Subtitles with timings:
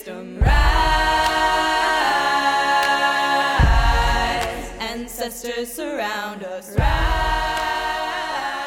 [0.00, 0.38] wisdom.
[0.38, 0.50] Rise,
[4.80, 6.74] ancestors surround us.
[6.76, 6.86] Rise.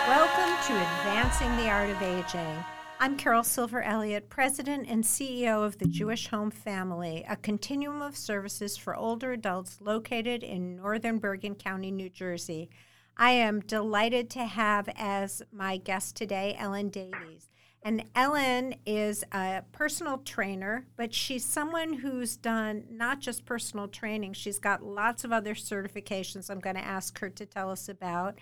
[0.07, 2.63] Welcome to Advancing the Art of Aging.
[2.99, 8.15] I'm Carol Silver Elliott, President and CEO of the Jewish Home Family, a continuum of
[8.15, 12.69] services for older adults located in northern Bergen County, New Jersey.
[13.17, 17.49] I am delighted to have as my guest today Ellen Davies.
[17.85, 24.33] And Ellen is a personal trainer, but she's someone who's done not just personal training,
[24.33, 28.39] she's got lots of other certifications I'm going to ask her to tell us about,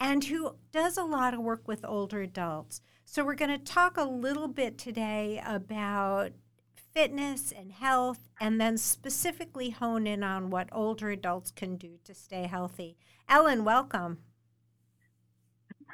[0.00, 2.80] and who does a lot of work with older adults.
[3.04, 6.32] So, we're going to talk a little bit today about
[6.94, 12.14] fitness and health, and then specifically hone in on what older adults can do to
[12.14, 12.96] stay healthy.
[13.28, 14.18] Ellen, welcome.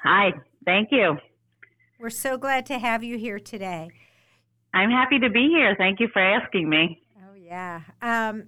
[0.02, 0.32] Hi,
[0.64, 1.16] thank you.
[1.98, 3.90] We're so glad to have you here today.
[4.72, 5.74] I'm happy to be here.
[5.78, 7.00] Thank you for asking me.
[7.18, 7.82] Oh, yeah.
[8.02, 8.44] Um,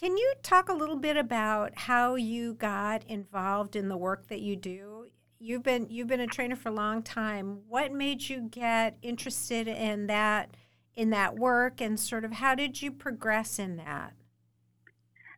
[0.00, 4.40] can you talk a little bit about how you got involved in the work that
[4.40, 5.06] you do?
[5.38, 7.60] you've been you've been a trainer for a long time.
[7.68, 10.56] What made you get interested in that
[10.94, 14.14] in that work, and sort of how did you progress in that?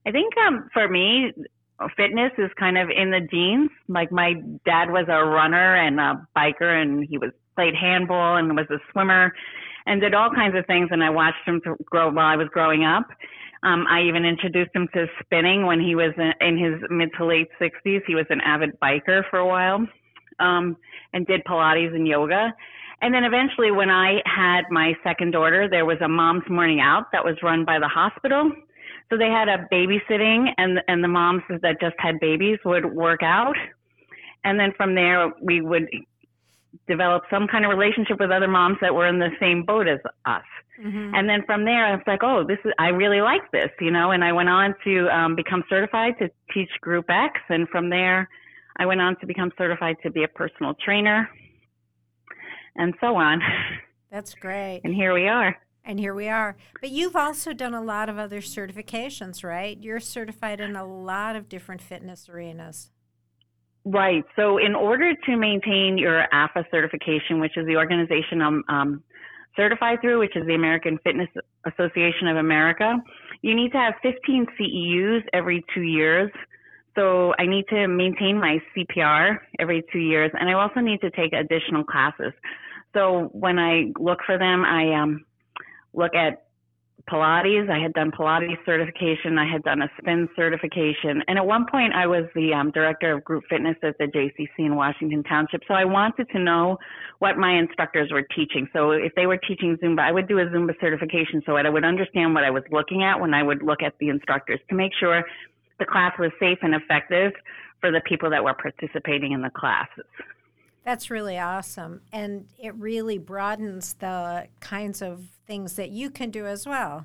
[0.06, 1.32] I think um, for me,
[1.96, 3.70] fitness is kind of in the genes.
[3.88, 4.34] Like my
[4.64, 8.78] dad was a runner and a biker, and he was played handball and was a
[8.92, 9.34] swimmer,
[9.86, 10.88] and did all kinds of things.
[10.92, 13.08] And I watched him grow while I was growing up.
[13.64, 17.48] Um, I even introduced him to spinning when he was in his mid to late
[17.60, 18.02] 60s.
[18.06, 19.84] He was an avid biker for a while
[20.38, 20.76] um,
[21.12, 22.54] and did Pilates and yoga.
[23.00, 27.10] And then eventually, when I had my second daughter, there was a mom's morning out
[27.12, 28.52] that was run by the hospital.
[29.10, 33.22] So they had a babysitting, and and the moms that just had babies would work
[33.22, 33.56] out.
[34.44, 35.88] And then from there, we would
[36.86, 39.98] develop some kind of relationship with other moms that were in the same boat as
[40.26, 40.42] us.
[40.80, 41.14] Mm-hmm.
[41.14, 43.90] And then from there, I was like, oh, this is, I really like this, you
[43.90, 47.34] know, and I went on to um, become certified to teach Group X.
[47.48, 48.28] And from there,
[48.76, 51.28] I went on to become certified to be a personal trainer
[52.76, 53.40] and so on.
[54.10, 54.82] That's great.
[54.84, 55.56] And here we are.
[55.84, 56.56] And here we are.
[56.80, 59.76] But you've also done a lot of other certifications, right?
[59.80, 62.90] You're certified in a lot of different fitness arenas.
[63.90, 64.22] Right.
[64.36, 69.02] So, in order to maintain your AFA certification, which is the organization I'm um,
[69.56, 71.28] certified through, which is the American Fitness
[71.64, 72.98] Association of America,
[73.40, 76.30] you need to have 15 CEUs every two years.
[76.96, 81.10] So, I need to maintain my CPR every two years, and I also need to
[81.12, 82.34] take additional classes.
[82.94, 85.24] So, when I look for them, I um,
[85.94, 86.47] look at
[87.10, 87.70] Pilates.
[87.70, 89.38] I had done Pilates certification.
[89.38, 91.22] I had done a spin certification.
[91.26, 94.48] And at one point, I was the um, director of group fitness at the JCC
[94.58, 95.62] in Washington Township.
[95.66, 96.78] So I wanted to know
[97.18, 98.68] what my instructors were teaching.
[98.72, 101.84] So if they were teaching Zumba, I would do a Zumba certification so I would
[101.84, 104.92] understand what I was looking at when I would look at the instructors to make
[104.98, 105.24] sure
[105.78, 107.32] the class was safe and effective
[107.80, 110.06] for the people that were participating in the classes.
[110.88, 112.00] That's really awesome.
[112.14, 117.04] And it really broadens the kinds of things that you can do as well.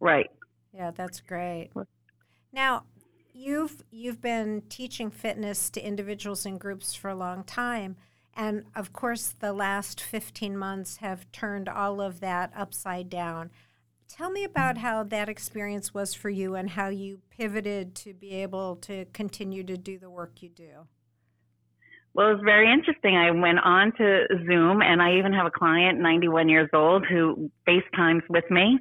[0.00, 0.28] Right.
[0.74, 1.70] Yeah, that's great.
[2.52, 2.86] Now,
[3.32, 7.94] you've you've been teaching fitness to individuals and groups for a long time.
[8.34, 13.52] And of course, the last 15 months have turned all of that upside down.
[14.08, 18.32] Tell me about how that experience was for you and how you pivoted to be
[18.32, 20.88] able to continue to do the work you do.
[22.14, 23.16] Well, it was very interesting.
[23.16, 27.50] I went on to Zoom, and I even have a client, 91 years old, who
[27.68, 28.78] FaceTimes with me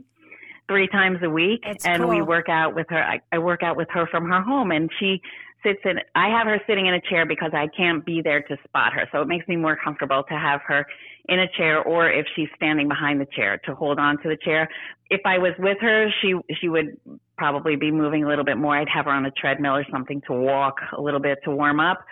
[0.68, 2.10] three times a week, That's and cool.
[2.10, 3.04] we work out with her.
[3.04, 5.22] I, I work out with her from her home, and she
[5.64, 6.00] sits in.
[6.16, 9.08] I have her sitting in a chair because I can't be there to spot her,
[9.12, 10.86] so it makes me more comfortable to have her
[11.28, 14.38] in a chair, or if she's standing behind the chair, to hold on to the
[14.38, 14.70] chair.
[15.10, 16.98] If I was with her, she she would
[17.38, 18.78] probably be moving a little bit more.
[18.78, 21.80] I'd have her on a treadmill or something to walk a little bit to warm
[21.80, 22.06] up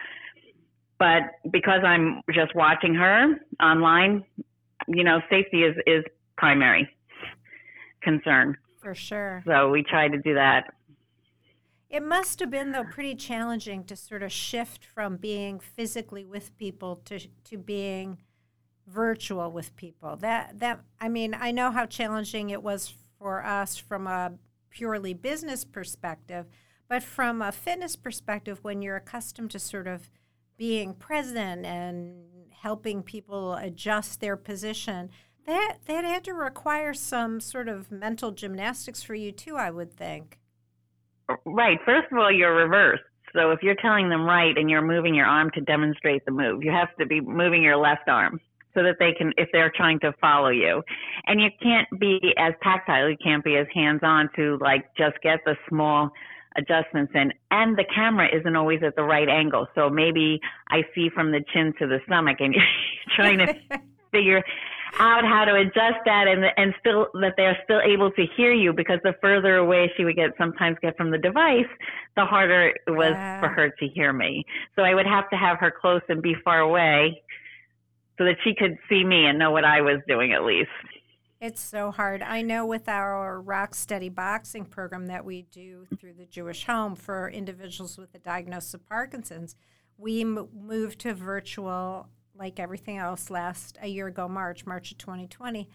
[1.00, 4.24] but because I'm just watching her online,
[4.88, 6.04] you know, safety is, is
[6.38, 6.90] primary
[8.02, 8.58] concern.
[8.82, 9.44] For sure.
[9.46, 10.74] So we try to do that.
[11.90, 16.56] It must have been though pretty challenging to sort of shift from being physically with
[16.58, 18.18] people to to being
[18.86, 20.18] virtual with people.
[20.18, 24.34] That that I mean, I know how challenging it was for us from a
[24.70, 26.48] purely business perspective,
[26.90, 30.10] but from a fitness perspective when you're accustomed to sort of
[30.58, 35.10] being present and helping people adjust their position,
[35.46, 39.94] that that had to require some sort of mental gymnastics for you too, I would
[39.94, 40.40] think.
[41.46, 41.78] Right.
[41.86, 43.04] First of all, you're reversed.
[43.34, 46.64] So if you're telling them right and you're moving your arm to demonstrate the move,
[46.64, 48.40] you have to be moving your left arm.
[48.78, 50.84] so that they can, if they're trying to follow you.
[51.26, 55.16] And you can't be as tactile, you can't be as hands on to like just
[55.24, 56.12] get the small
[56.58, 57.32] adjustments in.
[57.52, 59.68] And the camera isn't always at the right angle.
[59.76, 60.40] So maybe
[60.70, 63.56] I see from the chin to the stomach and you're trying to
[64.12, 64.44] figure
[65.00, 68.74] out how to adjust that and and still that they're still able to hear you
[68.74, 71.68] because the further away she would get sometimes get from the device,
[72.16, 74.46] the harder it was for her to hear me.
[74.76, 77.22] So I would have to have her close and be far away
[78.18, 80.70] so that she could see me and know what I was doing at least.
[81.40, 82.24] It's so hard.
[82.24, 86.96] I know with our Rock Steady boxing program that we do through the Jewish Home
[86.96, 89.56] for individuals with a diagnosis of Parkinson's,
[90.00, 94.98] we m- moved to virtual like everything else last a year ago March, March of
[94.98, 95.70] 2020.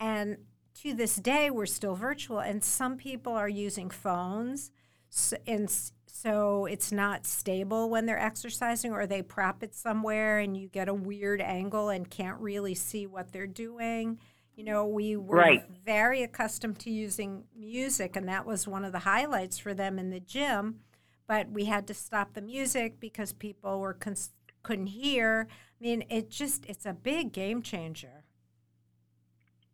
[0.00, 0.38] And
[0.82, 4.70] to this day we're still virtual and some people are using phones
[5.08, 5.70] so, and
[6.06, 10.88] so it's not stable when they're exercising or they prop it somewhere and you get
[10.88, 14.18] a weird angle and can't really see what they're doing
[14.60, 15.64] you know we were right.
[15.84, 20.10] very accustomed to using music and that was one of the highlights for them in
[20.10, 20.80] the gym
[21.26, 25.48] but we had to stop the music because people were cons- couldn't hear
[25.80, 28.24] i mean it just it's a big game changer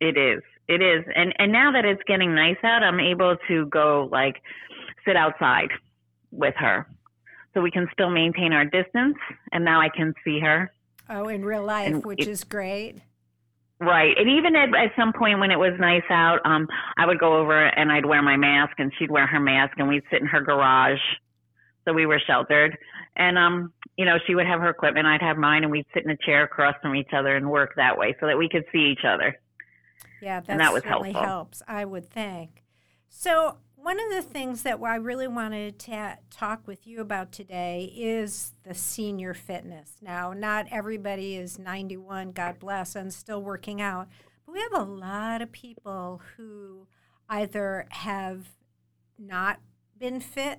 [0.01, 3.67] it is it is and and now that it's getting nice out i'm able to
[3.67, 4.37] go like
[5.07, 5.71] sit outside
[6.31, 6.87] with her.
[7.55, 9.17] So we can still maintain our distance,
[9.53, 10.71] and now I can see her.
[11.09, 12.97] Oh, in real life, and which it, is great.
[13.79, 14.17] Right.
[14.17, 17.37] And even at, at some point when it was nice out, um, I would go
[17.37, 20.27] over and I'd wear my mask and she'd wear her mask and we'd sit in
[20.27, 20.99] her garage.
[21.85, 22.77] So we were sheltered.
[23.17, 26.05] And, um, you know, she would have her equipment, I'd have mine, and we'd sit
[26.05, 28.65] in a chair across from each other and work that way so that we could
[28.73, 29.39] see each other.
[30.21, 31.29] Yeah, that, and that was certainly helpful.
[31.29, 32.65] helps, I would think.
[33.09, 37.93] So one of the things that I really wanted to talk with you about today
[37.97, 39.99] is the senior fitness.
[40.03, 44.09] Now, not everybody is 91, God bless, and still working out,
[44.45, 46.89] but we have a lot of people who
[47.29, 48.49] either have
[49.21, 49.61] not
[49.97, 50.59] been fit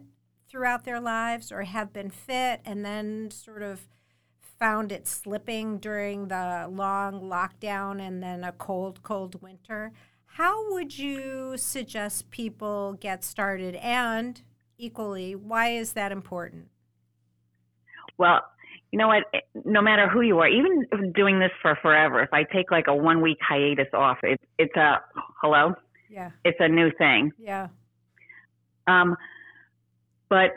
[0.49, 3.89] throughout their lives or have been fit and then sort of
[4.57, 9.91] found it slipping during the long lockdown and then a cold, cold winter.
[10.37, 13.73] How would you suggest people get started?
[13.73, 14.39] And
[14.77, 16.67] equally, why is that important?
[18.19, 18.41] Well,
[18.91, 19.23] you know what?
[19.65, 22.95] No matter who you are, even doing this for forever, if I take like a
[22.95, 25.01] one week hiatus off, it's it's a
[25.41, 25.73] hello.
[26.07, 26.29] Yeah.
[26.45, 27.31] It's a new thing.
[27.39, 27.69] Yeah.
[28.85, 29.15] Um,
[30.29, 30.51] but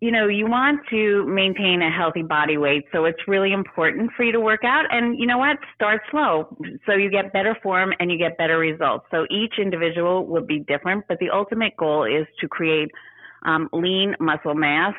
[0.00, 4.24] you know, you want to maintain a healthy body weight, so it's really important for
[4.24, 4.86] you to work out.
[4.90, 5.58] And you know what?
[5.74, 6.56] Start slow
[6.86, 9.04] so you get better form and you get better results.
[9.10, 12.90] So each individual will be different, but the ultimate goal is to create
[13.44, 14.94] um, lean muscle mass,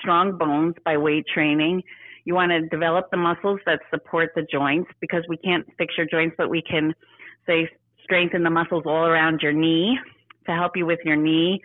[0.00, 1.82] strong bones by weight training.
[2.24, 6.06] You want to develop the muscles that support the joints because we can't fix your
[6.10, 6.94] joints, but we can
[7.46, 7.68] say
[8.02, 9.98] strengthen the muscles all around your knee
[10.46, 11.60] to help you with your knee.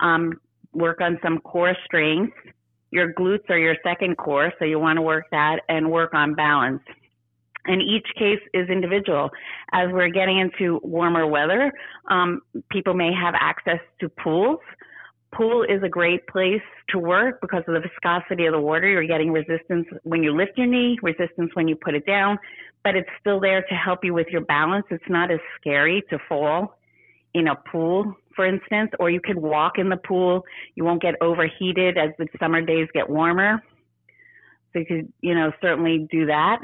[0.00, 0.40] Um,
[0.74, 2.34] work on some core strength.
[2.90, 6.34] Your glutes are your second core, so you want to work that and work on
[6.34, 6.82] balance.
[7.66, 9.30] And each case is individual.
[9.72, 11.72] As we're getting into warmer weather,
[12.10, 14.60] um, people may have access to pools.
[15.34, 18.88] Pool is a great place to work because of the viscosity of the water.
[18.88, 22.38] You're getting resistance when you lift your knee, resistance when you put it down,
[22.84, 24.84] but it's still there to help you with your balance.
[24.90, 26.78] It's not as scary to fall
[27.32, 30.44] in a pool for instance, or you could walk in the pool.
[30.74, 33.62] You won't get overheated as the summer days get warmer.
[34.72, 36.60] So you could, you know, certainly do that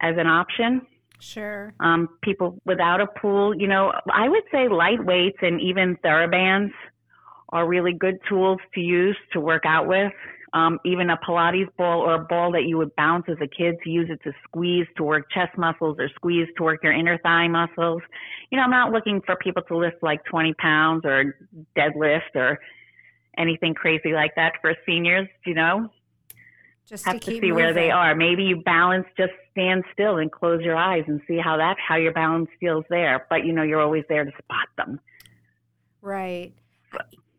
[0.00, 0.82] as an option.
[1.18, 1.74] Sure.
[1.80, 6.72] Um, people without a pool, you know, I would say light weights and even TheraBands
[7.50, 10.12] are really good tools to use to work out with
[10.52, 13.76] um, even a Pilates ball or a ball that you would bounce as a kid
[13.84, 17.18] to use it to squeeze to work chest muscles or squeeze to work your inner
[17.18, 18.02] thigh muscles.
[18.50, 21.36] You know, I'm not looking for people to lift like 20 pounds or
[21.76, 22.58] deadlift or
[23.38, 25.90] anything crazy like that for seniors, you know.
[26.86, 27.54] Just have to, to see moving.
[27.54, 28.16] where they are.
[28.16, 31.96] Maybe you balance, just stand still and close your eyes and see how that how
[31.96, 33.26] your balance feels there.
[33.30, 34.98] But you know, you're always there to spot them.
[36.02, 36.52] Right.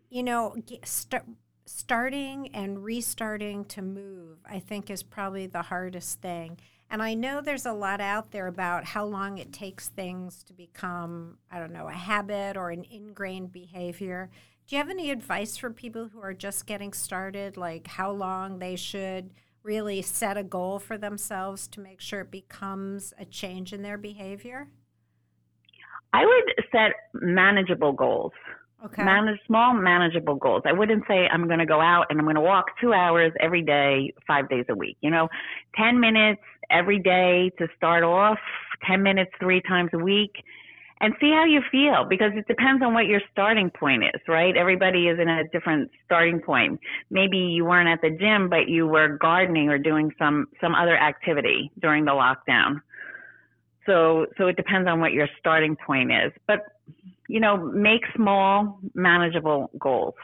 [0.10, 1.26] You know, start
[1.72, 6.58] starting and restarting to move, I think, is probably the hardest thing.
[6.90, 10.54] And I know there's a lot out there about how long it takes things to
[10.54, 14.30] become, I don't know, a habit or an ingrained behavior.
[14.68, 18.60] Do you have any advice for people who are just getting started, like how long
[18.60, 19.32] they should
[19.64, 23.98] really set a goal for themselves to make sure it becomes a change in their
[23.98, 24.68] behavior?
[26.14, 28.34] I would set manageable goals.
[28.84, 29.04] Okay.
[29.04, 30.64] Manage small, manageable goals.
[30.66, 33.32] I wouldn't say I'm going to go out and I'm going to walk two hours
[33.40, 34.98] every day, five days a week.
[35.02, 35.30] You know,
[35.76, 38.40] 10 minutes every day to start off,
[38.88, 40.32] 10 minutes three times a week,
[41.00, 44.56] and see how you feel because it depends on what your starting point is, right?
[44.56, 46.80] Everybody is in a different starting point.
[47.12, 50.98] Maybe you weren't at the gym, but you were gardening or doing some, some other
[50.98, 52.82] activity during the lockdown.
[53.86, 56.32] So, so it depends on what your starting point is.
[56.48, 56.60] But
[57.32, 60.16] you know, make small, manageable goals.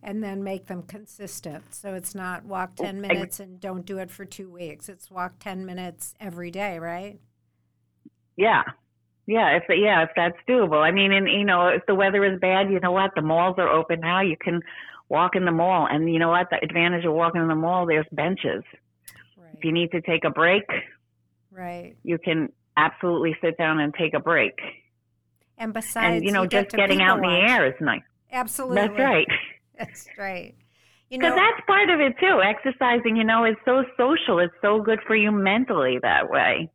[0.00, 1.74] And then make them consistent.
[1.74, 4.88] So it's not walk 10 minutes and don't do it for two weeks.
[4.88, 7.18] It's walk 10 minutes every day, right?
[8.36, 8.62] Yeah.
[9.26, 10.82] Yeah, if yeah, if that's doable.
[10.82, 13.12] I mean, and you know, if the weather is bad, you know what?
[13.16, 14.20] The malls are open now.
[14.20, 14.60] You can
[15.08, 16.48] walk in the mall, and you know what?
[16.50, 18.62] The advantage of walking in the mall, there's benches.
[19.38, 19.54] Right.
[19.54, 20.64] If you need to take a break,
[21.50, 24.52] right, you can absolutely sit down and take a break.
[25.58, 28.02] And besides, and you know, you just getting out in the air is nice.
[28.32, 29.26] Absolutely, that's right.
[29.76, 30.54] That's right.
[31.10, 32.40] You know, that's part of it too.
[32.40, 34.38] Exercising, you know, is so social.
[34.38, 36.70] It's so good for you mentally that way.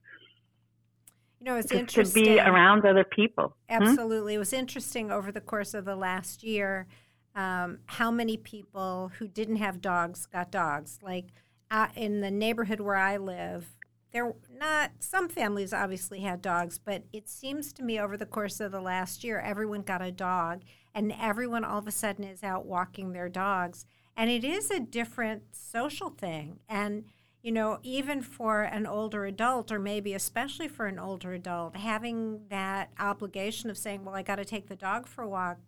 [1.40, 3.56] You know, it's just interesting to be around other people.
[3.70, 3.84] Hmm?
[3.84, 4.36] Absolutely, hmm?
[4.36, 6.88] it was interesting over the course of the last year
[7.36, 11.00] um, how many people who didn't have dogs got dogs.
[11.02, 11.28] Like
[11.72, 13.76] uh, in the neighborhood where I live,
[14.12, 18.60] there not some families obviously had dogs, but it seems to me over the course
[18.60, 20.64] of the last year, everyone got a dog,
[20.94, 23.86] and everyone all of a sudden is out walking their dogs,
[24.18, 26.60] and it is a different social thing.
[26.68, 27.06] And
[27.42, 32.48] you know, even for an older adult, or maybe especially for an older adult, having
[32.50, 35.60] that obligation of saying, "Well, I got to take the dog for a walk,"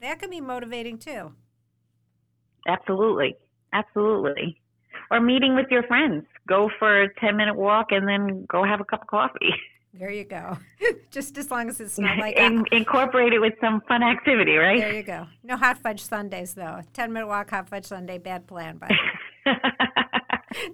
[0.00, 1.34] that can be motivating too.
[2.68, 3.36] Absolutely,
[3.72, 4.60] absolutely
[5.10, 6.24] or meeting with your friends.
[6.48, 9.54] Go for a 10 minute walk and then go have a cup of coffee.
[9.98, 10.58] There you go.
[11.10, 14.78] Just as long as it's not like In, incorporate it with some fun activity, right?
[14.78, 15.26] There you go.
[15.42, 16.82] No hot fudge sundaes though.
[16.92, 18.90] 10 minute walk, hot fudge sundae, bad plan, but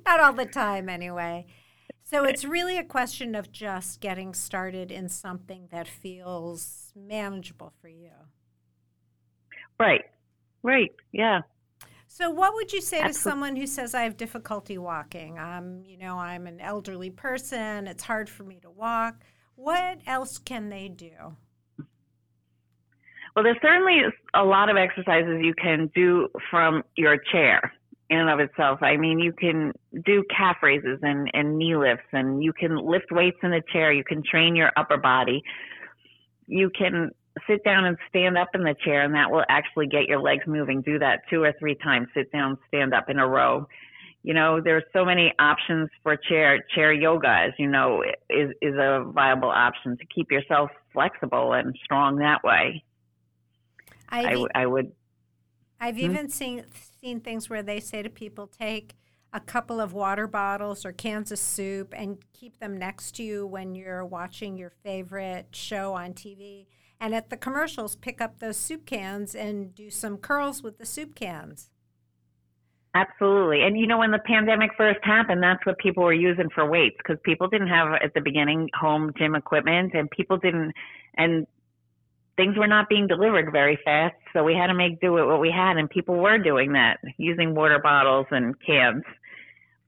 [0.05, 1.47] not all the time anyway.
[2.05, 7.89] So it's really a question of just getting started in something that feels manageable for
[7.89, 8.11] you.
[9.79, 10.03] Right.
[10.62, 10.91] Right.
[11.12, 11.41] Yeah.
[12.14, 13.14] So, what would you say Absolutely.
[13.14, 15.38] to someone who says, "I have difficulty walking"?
[15.38, 17.87] Um, you know, I'm an elderly person.
[17.87, 19.25] It's hard for me to walk.
[19.54, 21.37] What else can they do?
[23.35, 24.02] Well, there's certainly
[24.35, 27.73] a lot of exercises you can do from your chair
[28.11, 28.83] in and of itself.
[28.83, 29.73] I mean, you can
[30.04, 33.90] do calf raises and, and knee lifts, and you can lift weights in the chair.
[33.90, 35.42] You can train your upper body.
[36.47, 37.12] You can
[37.47, 40.45] sit down and stand up in the chair, and that will actually get your legs
[40.47, 40.83] moving.
[40.83, 42.09] Do that two or three times.
[42.15, 43.67] Sit down, stand up in a row.
[44.23, 46.62] You know, there's so many options for chair.
[46.75, 51.77] Chair yoga, as you know, is is a viable option to keep yourself flexible and
[51.83, 52.85] strong that way.
[54.09, 54.93] I've, I, w- I would.
[55.81, 56.03] I've hmm?
[56.03, 56.65] even seen
[57.01, 58.95] seen things where they say to people, take
[59.33, 63.47] a couple of water bottles or cans of soup and keep them next to you
[63.47, 66.67] when you're watching your favorite show on TV
[67.03, 70.87] and at the commercials pick up those soup cans and do some curls with the
[70.87, 71.69] soup cans.
[72.95, 73.65] Absolutely.
[73.65, 76.97] And you know, when the pandemic first happened, that's what people were using for weights
[76.99, 80.75] because people didn't have at the beginning home gym equipment and people didn't,
[81.19, 81.49] and
[82.37, 84.15] things were not being delivered very fast.
[84.33, 85.79] So we had to make do with what we had.
[85.79, 89.03] And people were doing that using water bottles and cans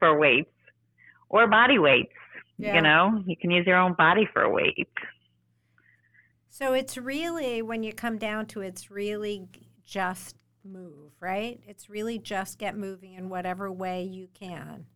[0.00, 0.50] for weights
[1.28, 2.10] or body weights.
[2.58, 2.74] Yeah.
[2.74, 4.88] You know, you can use your own body for a weight.
[6.54, 9.48] So it's really, when you come down to it, it's really
[9.84, 11.58] just move, right?
[11.66, 14.86] It's really just get moving in whatever way you can.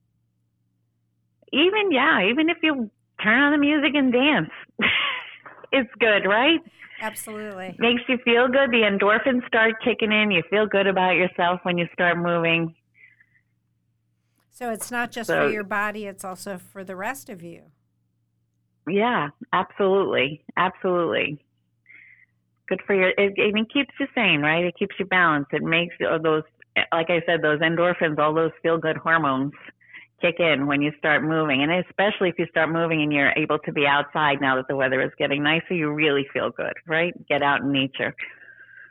[1.52, 2.88] Even, yeah, even if you
[3.20, 4.50] turn on the music and dance,
[5.72, 6.60] it's good, right?
[7.02, 7.74] Absolutely.
[7.80, 8.70] Makes you feel good.
[8.70, 10.30] The endorphins start kicking in.
[10.30, 12.72] You feel good about yourself when you start moving.
[14.52, 17.62] So it's not just so, for your body, it's also for the rest of you.
[18.86, 20.44] Yeah, absolutely.
[20.56, 21.42] Absolutely
[22.68, 23.10] good for your.
[23.10, 24.64] It, it keeps you sane, right?
[24.64, 25.52] It keeps you balanced.
[25.52, 26.42] It makes those,
[26.92, 29.52] like I said, those endorphins, all those feel good hormones
[30.20, 33.58] kick in when you start moving, and especially if you start moving and you're able
[33.60, 37.14] to be outside now that the weather is getting nicer, you really feel good, right?
[37.28, 38.14] Get out in nature.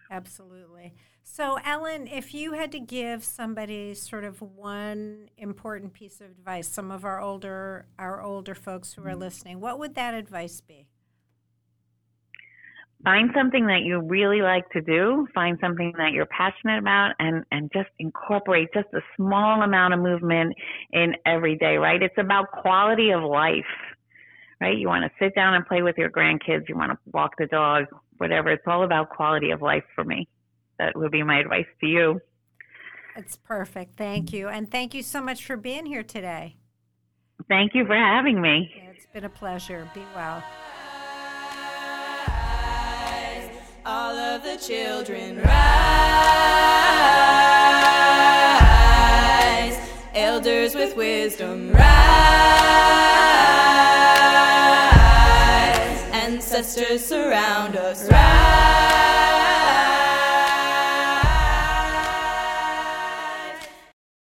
[0.09, 0.93] Absolutely.
[1.23, 6.67] So, Ellen, if you had to give somebody sort of one important piece of advice,
[6.67, 9.19] some of our older our older folks who are mm-hmm.
[9.19, 10.87] listening, what would that advice be?
[13.03, 17.43] Find something that you really like to do, find something that you're passionate about and,
[17.51, 20.55] and just incorporate just a small amount of movement
[20.91, 22.01] in every day, right?
[22.01, 23.65] It's about quality of life,
[24.59, 24.77] right?
[24.77, 26.67] You want to sit down and play with your grandkids.
[26.67, 27.85] You want to walk the dog,
[28.17, 28.51] whatever.
[28.51, 30.27] It's all about quality of life for me.
[30.79, 32.21] That would be my advice to you.
[33.15, 33.95] It's perfect.
[33.97, 34.47] Thank you.
[34.47, 36.55] And thank you so much for being here today.
[37.47, 38.69] Thank you for having me.
[38.91, 39.89] It's been a pleasure.
[39.93, 40.43] Be well.
[43.89, 45.47] All of the children rise.
[50.13, 51.87] Elders with wisdom rise.
[56.11, 58.96] Ancestors surround us rise.